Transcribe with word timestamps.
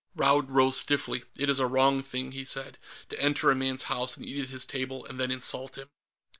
Raud 0.15 0.49
rose 0.49 0.79
stiffly. 0.81 1.25
"It 1.37 1.47
is 1.47 1.59
a 1.59 1.67
wrong 1.67 2.01
thing," 2.01 2.31
he 2.31 2.43
said, 2.43 2.79
"to 3.09 3.21
enter 3.21 3.51
a 3.51 3.55
man's 3.55 3.83
house 3.83 4.17
and 4.17 4.25
eat 4.25 4.41
at 4.41 4.49
his 4.49 4.65
table, 4.65 5.05
and 5.05 5.19
then 5.19 5.29
insult 5.29 5.77
him." 5.77 5.89